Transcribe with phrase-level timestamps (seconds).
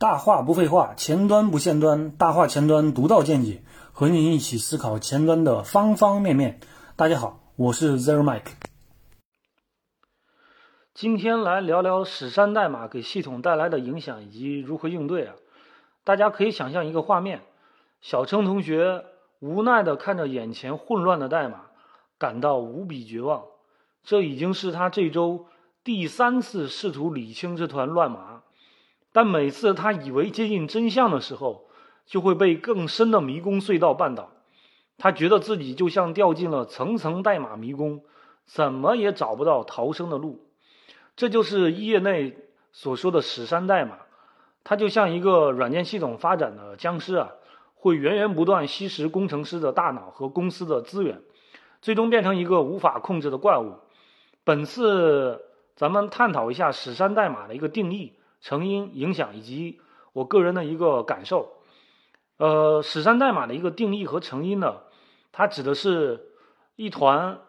[0.00, 6.60] 大话不废话，前端不限端，大话前端独到见解，和你一起思考前端的方方面面。
[6.94, 8.52] 大家好，我是 Zero Mike。
[10.94, 15.34] 今天来聊聊史山代码给系统带来的影响以及如何应对啊。
[16.04, 17.40] 大家可以想象一个画面：
[18.00, 19.04] 小程同学
[19.40, 21.62] 无奈地看着眼前混乱的代码，
[22.18, 23.46] 感到无比绝望。
[24.04, 25.46] 这已经是他这周
[25.82, 28.27] 第三次试图理清这团乱麻。
[29.18, 31.66] 但每次他以为接近真相的时候，
[32.06, 34.30] 就会被更深的迷宫隧道绊倒。
[34.96, 38.04] 他觉得自己就像掉进了层层代码迷宫，
[38.46, 40.46] 怎么也找不到逃生的路。
[41.16, 42.36] 这就是业内
[42.70, 43.98] 所说的“史山代码”。
[44.62, 47.32] 它就像一个软件系统发展的僵尸啊，
[47.74, 51.22] 会源源不断吸食工程师的大脑和公司的资源，
[51.82, 53.78] 最终变成一个无法控制的怪物。
[54.44, 55.42] 本次
[55.74, 58.12] 咱们探讨一下“史山代码”的一个定义。
[58.40, 59.80] 成因、影响以及
[60.12, 61.52] 我个人的一个感受，
[62.38, 64.82] 呃，史山代码的一个定义和成因呢，
[65.32, 66.30] 它指的是
[66.76, 67.40] 一团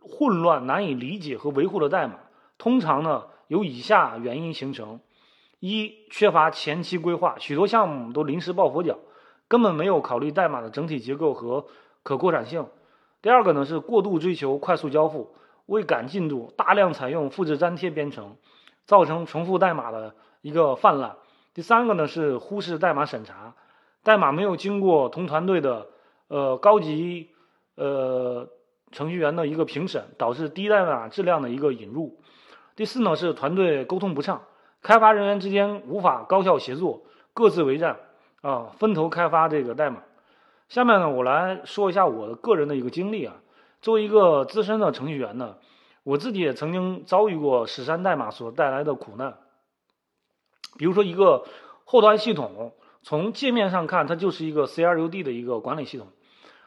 [0.00, 2.18] 混乱、难以理解和维护的代码，
[2.56, 5.00] 通常呢由以下原因形成：
[5.60, 8.98] 一、缺乏前期规划，许多项目都临时抱佛脚，
[9.48, 11.66] 根本没有考虑代码的整体结构和
[12.02, 12.64] 可扩展性；
[13.22, 15.34] 第二个呢是过度追求快速交付，
[15.66, 18.36] 为赶进度，大量采用复制粘贴编程。
[18.88, 21.14] 造成重复代码的一个泛滥。
[21.52, 23.54] 第三个呢是忽视代码审查，
[24.02, 25.88] 代码没有经过同团队的
[26.28, 27.28] 呃高级
[27.74, 28.48] 呃
[28.90, 32.18] 程序员的一个评审，导致低代码质量的一个引入。
[32.76, 34.40] 第四呢是团队沟通不畅，
[34.82, 37.02] 开发人员之间无法高效协作，
[37.34, 37.98] 各自为战
[38.40, 39.98] 啊，分头开发这个代码。
[40.70, 43.34] 下面呢我来说一下我的个人的一个经历啊，
[43.82, 45.56] 作为一个资深的程序员呢。
[46.08, 49.36] 我自己也曾经遭遇过史山代码所带来的苦难，
[50.78, 51.44] 比如说一个
[51.84, 56.06] 后端系统，从界面上看，它就是一个 CRUD 的一个管理系统。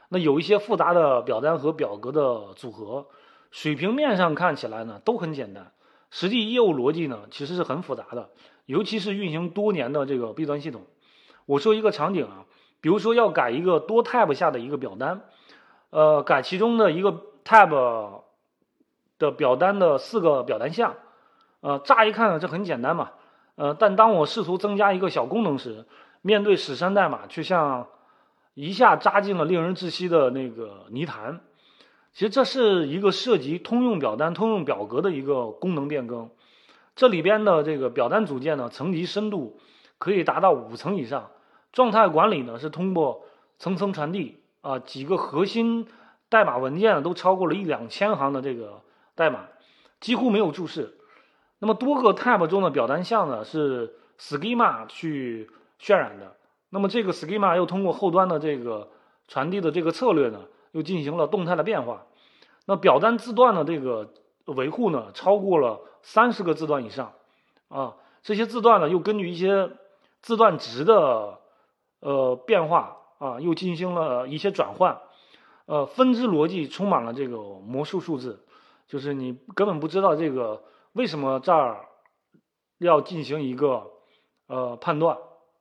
[0.09, 3.07] 那有一些复杂的表单和表格的组合，
[3.50, 5.72] 水平面上看起来呢都很简单，
[6.12, 8.30] 实际业务逻辑呢其实是很复杂的，
[8.68, 10.84] 尤其是运行多年的这个 B 端系统。
[11.47, 12.46] 我说一个场景啊，
[12.80, 15.22] 比如说要改一个多 tab 下的一个表单，
[15.90, 18.22] 呃，改其中的一个 tab。
[19.22, 20.96] 的表单的四个表单项，
[21.59, 23.12] 呃，乍一看呢，这很简单嘛，
[23.54, 25.86] 呃，但当我试图增加一个小功能时，
[26.24, 27.88] 面对史山代码，却像
[28.56, 31.42] 一下扎进了令人窒息的那个泥潭。
[32.14, 36.31] 其实这是一个涉及通用表单、通用表格的一个功能变更，
[36.96, 39.60] 这里边的这个表单组件呢，层级深度
[40.00, 41.30] 可以达到五层以上，
[41.72, 43.26] 状态管理呢是通过
[43.60, 45.88] 层层传递啊，几个核心
[46.28, 48.81] 代码文件都超过了一两千行的这个。
[49.16, 49.48] 代码
[50.00, 50.98] 几乎没有注释，
[51.60, 55.50] 那么多个 tab 中的表单项呢是 schema 去
[55.80, 56.36] 渲染的，
[56.70, 58.90] 那么这个 schema 又通过后端的这个
[59.28, 62.06] 传递的这个策略呢，又进行了动态的变化。
[62.66, 64.14] 那表单字段的这个
[64.46, 67.14] 维护呢，超过了三十个字段以上
[67.70, 69.72] 啊，这些字段呢又根据一些
[70.22, 71.40] 字段值的
[72.00, 75.00] 呃变化啊，又进行了一些转换，
[75.66, 78.46] 呃，分支逻辑充满了这个魔术数字。
[78.91, 81.85] 就是你根本不知道这个为什么这儿
[82.78, 83.90] 要进行一个
[84.47, 85.18] 呃判断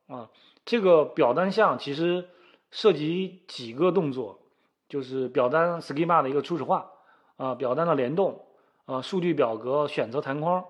[0.07, 0.29] 啊，
[0.65, 2.27] 这个表单项其实
[2.71, 4.41] 涉及几个动作，
[4.89, 6.91] 就是表单 schema 的一个初始化
[7.37, 8.47] 啊，表单的联动
[8.83, 10.65] 啊，数据表格选择弹框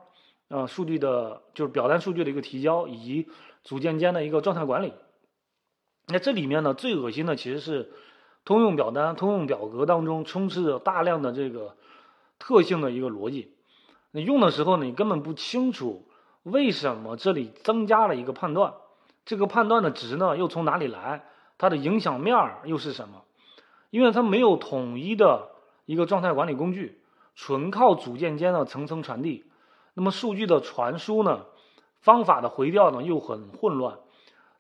[0.48, 3.28] 啊，数据的就是表单数据的一个提交，以及
[3.64, 4.94] 组件间的一个状态管理。
[6.10, 7.92] 那这里面呢，最恶心的其实是
[8.46, 11.76] 通用表单、通用表格当中充斥着大量的这个。
[12.42, 13.54] 特性的一个逻辑，
[14.10, 16.08] 你用的时候呢，你根本不清楚
[16.42, 18.74] 为什么这里增加了一个判断，
[19.26, 21.24] 这个判断的值呢又从哪里来，
[21.60, 23.22] 它的影响面儿又是什么？
[23.92, 25.52] 因为它没有统一的
[25.86, 27.04] 一个状态管理工具，
[27.36, 29.46] 纯靠组件间的层层传递，
[29.94, 31.46] 那么数据的传输呢，
[32.00, 34.00] 方法的回调呢又很混乱，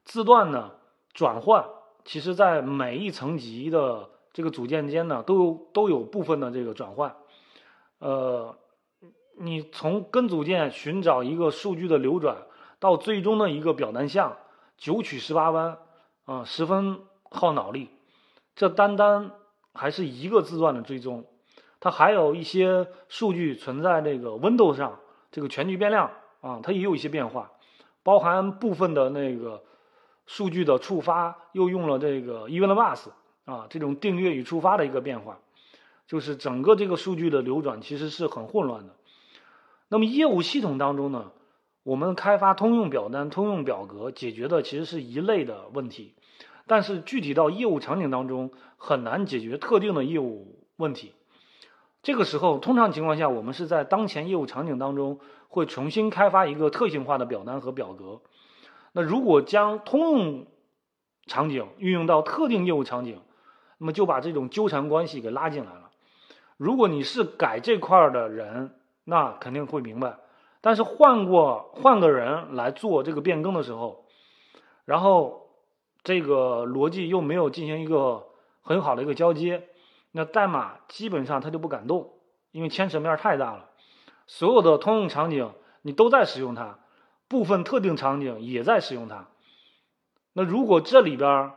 [0.05, 0.73] 字段呢
[1.13, 1.65] 转换，
[2.05, 7.15] 其实在每一层级的这个组件间呢都都有部分的这个转换。
[8.01, 8.57] 呃，
[9.37, 12.35] 你从根组件寻找一个数据的流转，
[12.79, 14.37] 到最终的一个表单项，
[14.75, 15.77] 九曲十八弯，
[16.25, 17.89] 啊，十分耗脑力。
[18.55, 19.33] 这单单
[19.75, 21.25] 还是一个字段的追踪，
[21.79, 24.99] 它还有一些数据存在这个 window 上，
[25.31, 26.09] 这个全局变量
[26.41, 27.51] 啊，它也有一些变化，
[28.01, 29.63] 包含部分的那个
[30.25, 33.09] 数据的触发又用了这个 Event Bus
[33.45, 35.37] 啊，这种订阅与触发的一个变化。
[36.11, 38.97] 就是整个这个数据的流转其实是很混乱的。
[39.87, 41.31] 那么业务系统当中呢，
[41.83, 46.15] 我们开发通用表单、通用表格，解决的其实是一类的问题，
[46.67, 51.13] 但是具体到业务场景当中，很难解决特定的业务问题。
[52.03, 58.19] 这个时候，通常情况下，我们是在当前业务场景当中会重新开发一个特性化的表单和表格。
[58.91, 60.47] 那如果将通用
[61.25, 63.21] 场景运用到特定业务场景，
[63.77, 65.90] 那么就把这种纠缠关系给拉进来了。
[66.61, 68.75] 如果你是改这块的人，
[69.05, 70.19] 那肯定会明白。
[70.61, 74.05] 但是换过换个人来做这个变更的时候，
[74.85, 75.49] 然后
[76.03, 78.27] 这个逻辑又没有进行一个
[78.61, 79.69] 很好的一个交接，
[80.11, 82.13] 那代码基本上它就不敢动，
[82.51, 83.71] 因为牵扯面太大了。
[84.27, 86.77] 所有的通用场景你都在使用它，
[87.27, 89.29] 部分特定场景也在使用它。
[90.33, 91.53] 那如果这里边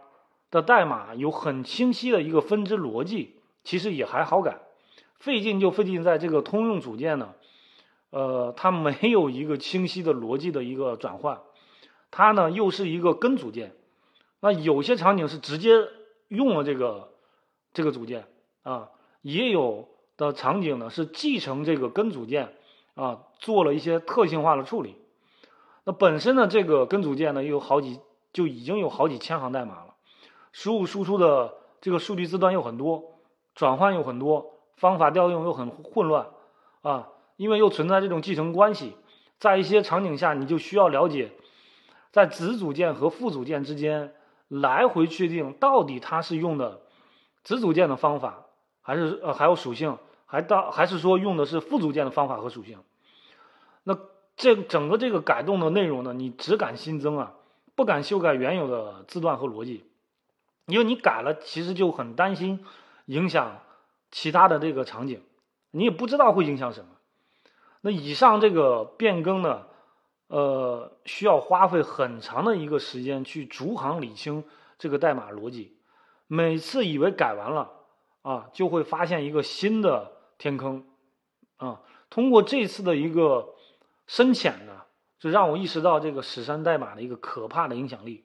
[0.51, 4.61] 的代码有很清晰的一个分支逻辑，其实也还好改。
[5.25, 7.35] 费劲就费劲在这个通用组件呢。
[8.11, 11.41] 呃，它没有一个清晰的逻辑的一个转换，
[12.13, 13.75] 它呢又是一个根组件，
[14.39, 15.89] 那有些场景是直接
[16.29, 17.09] 用了这个
[17.73, 18.27] 这个组件
[18.63, 18.91] 啊，
[19.23, 22.55] 也有的场景呢是继承这个根组件
[22.95, 24.95] 啊，做了一些特性化的处理。
[25.83, 27.99] 那本身呢，这个根组件呢有好几
[28.33, 29.95] 就已经有好几千行代码了，
[30.53, 33.19] 输入输出的这个数据字段又很多，
[33.57, 36.29] 转换又很多，方法调用又很混乱
[36.83, 37.09] 啊。
[37.37, 38.97] 因为又存在这种继承关系，
[39.41, 41.33] 在一些场景下，你就需要了解，
[42.13, 44.15] 在子组件和父组件之间
[44.47, 46.83] 来回确定到底它是用的
[47.43, 48.47] 子组件的方法，
[48.83, 52.79] 还是呃还有属性，还到还是说用的是父组件的方法和属性。
[53.83, 53.99] 那
[54.37, 57.35] 这整个这个改动的内容呢，你只敢新增啊，
[57.75, 59.85] 不敢修改原有的字段和逻辑，
[60.67, 62.65] 因为你改了，其实就很担心
[63.07, 63.59] 影响
[64.15, 65.21] 其他的这个场景，
[65.73, 66.91] 你也不知道会影响什么。
[67.81, 69.67] 那以上这个变更呢，
[70.29, 74.45] 呃，需要花费很长的一个时间去逐行理清
[74.79, 75.77] 这个代码逻辑。
[76.29, 77.73] 每次以为改完了
[78.23, 80.87] 啊，就会发现一个新的天坑
[81.57, 81.81] 啊。
[82.09, 83.57] 通过这次的一个
[84.07, 84.83] 深浅呢，
[85.19, 88.25] 就让我意识到这个史山代码的一个可怕的影响力。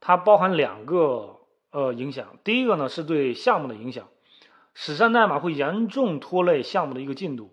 [0.00, 1.36] 它包含两个
[1.70, 4.08] 呃影响，第一个呢是对项目的影响，
[4.78, 7.50] 史山代码会严重拖累项目的一个进度。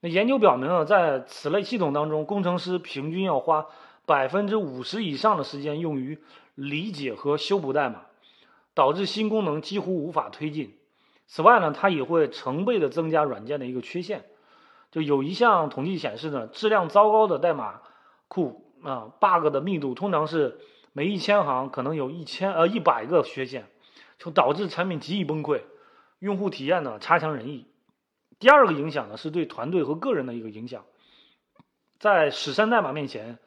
[0.00, 3.68] 那研究表明呢，在此类系统当中，工程师平均要花
[4.04, 6.18] 百分之五十以上的时间用于
[6.54, 8.02] 理解和修补代码，
[8.74, 10.76] 导致新功能几乎无法推进。
[11.26, 14.26] 此外呢，它也会成倍的增加软件的一个缺陷。
[14.92, 17.80] 就有一项统计显示呢，质量糟糕的代码
[18.28, 20.58] 库啊，bug 的密度通常是
[20.92, 23.66] 每一千行可能有一千呃一百个缺陷，
[24.18, 25.62] 就导致产品极易崩溃，
[26.18, 27.66] 用户体验呢差强人意。
[28.38, 30.84] 第二个影响呢，是对团队和个人的一个影响。
[31.98, 33.38] 在史山代码面前，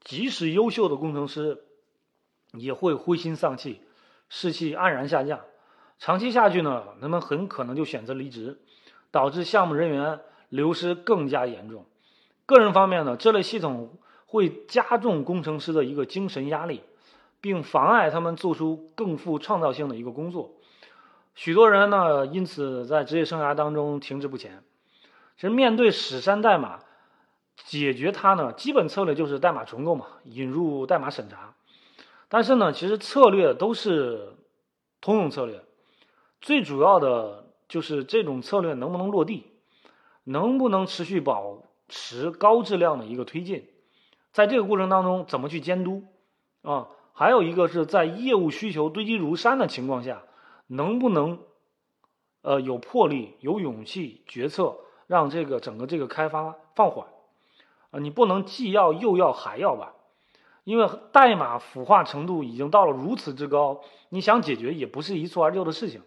[0.00, 1.64] 即使优秀的工程师
[2.52, 3.82] 也会灰心丧气，
[4.30, 5.40] 士气黯然下降。
[5.98, 8.62] 长期下去呢，他们很可能就选择离职，
[9.10, 11.84] 导致项目人员流失更加严重。
[12.46, 16.82] 个人方面呢，这类系统会加重工程师的一个精神压力，
[17.42, 20.54] 并妨碍他们做出更富创造性的一个工作。
[21.34, 24.62] 许多人呢，因此在职业生涯当中停滞不前。
[25.36, 26.80] 其实面对史山代码，
[27.56, 31.54] 解决它呢，基本策略就是代码重构嘛，引入代码审查。
[32.28, 34.34] 但是呢，其实策略都是
[35.00, 35.62] 通用策略，
[36.42, 39.46] 最主要的就是这种策略能不能落地，
[40.24, 43.66] 能不能持续保持高质量的一个推进。
[44.32, 46.04] 在这个过程当中，怎么去监督
[46.62, 46.88] 啊？
[47.14, 50.22] 还有一个是在业务需求堆积如山的情况下。
[50.70, 51.40] 能不能，
[52.42, 57.08] 呃，有魄力、有勇气决策，让这个整个这个开发放缓？
[57.90, 59.94] 啊，你不能既要又要还要吧？
[60.62, 66.02] 因为代码腐化程度已经到了如此之高，你想解决也不是一蹴而就的事情，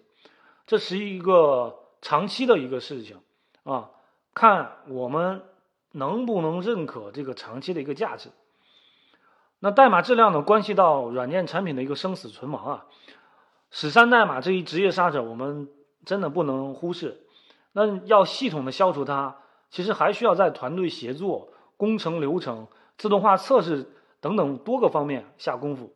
[0.65, 3.17] 这是一个长期的一个事情
[3.63, 3.89] 啊。
[4.33, 5.43] 看我们
[5.91, 8.29] 能不能认可这个长期的一个价值。
[9.59, 12.85] 那代码质量呢，关系到软件产品的一个生死存亡啊。
[13.75, 15.67] 史山代码这一职业杀手，我们
[16.05, 17.23] 真的不能忽视。
[17.71, 19.37] 那要系统的消除它，
[19.71, 25.91] 其实还需要在团队协作、工程流程、自动化测试等等多个方面下功夫。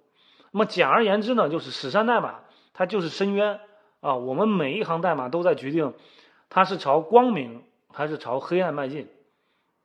[0.50, 2.40] 那么简而言之呢，就是史山代码
[2.74, 3.60] 它就是深渊
[4.02, 4.16] 啊！
[4.16, 5.94] 我们每一行代码都在决定
[6.50, 9.08] 它是朝光明还是朝黑暗迈进。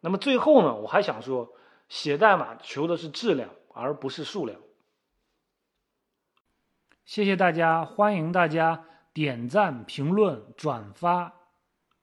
[0.00, 1.52] 那么最后呢，我还想说，
[1.90, 4.58] 写代码求的是质量，而不是数量。
[7.14, 11.30] 谢谢大家，欢迎大家点赞、评论、转发。